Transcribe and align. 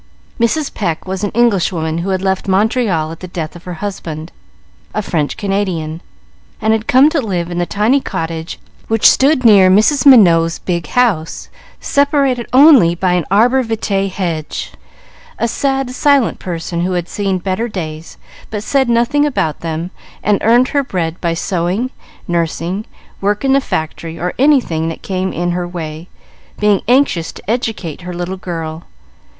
Mrs. 0.39 0.73
Pecq 0.73 1.05
was 1.05 1.23
an 1.23 1.29
Englishwoman 1.35 1.99
who 1.99 2.09
had 2.09 2.23
left 2.23 2.47
Montreal 2.47 3.11
at 3.11 3.19
the 3.19 3.27
death 3.27 3.55
of 3.55 3.65
her 3.65 3.75
husband, 3.85 4.31
a 4.95 5.03
French 5.03 5.37
Canadian, 5.37 6.01
and 6.59 6.73
had 6.73 6.87
come 6.87 7.07
to 7.11 7.21
live 7.21 7.51
in 7.51 7.59
the 7.59 7.67
tiny 7.67 7.99
cottage 8.01 8.57
which 8.87 9.05
stood 9.07 9.45
near 9.45 9.69
Mrs. 9.69 10.03
Minot's 10.07 10.57
big 10.57 10.87
house, 10.87 11.49
separated 11.79 12.47
only 12.51 12.95
by 12.95 13.13
an 13.13 13.25
arbor 13.29 13.61
vitae 13.61 14.07
hedge. 14.07 14.71
A 15.37 15.47
sad, 15.47 15.91
silent 15.91 16.39
person, 16.39 16.81
who 16.81 16.93
had 16.93 17.07
seen 17.07 17.37
better 17.37 17.67
days, 17.67 18.17
but 18.49 18.63
said 18.63 18.89
nothing 18.89 19.23
about 19.23 19.59
them, 19.59 19.91
and 20.23 20.41
earned 20.41 20.69
her 20.69 20.83
bread 20.83 21.21
by 21.21 21.35
sewing, 21.35 21.91
nursing, 22.27 22.85
work 23.21 23.45
in 23.45 23.53
the 23.53 23.61
factory, 23.61 24.17
or 24.17 24.33
anything 24.39 24.89
that 24.89 25.03
came 25.03 25.31
in 25.31 25.51
her 25.51 25.67
way, 25.67 26.07
being 26.57 26.81
anxious 26.87 27.31
to 27.31 27.47
educate 27.47 28.01
her 28.01 28.15
little 28.15 28.35
girl. 28.37 28.85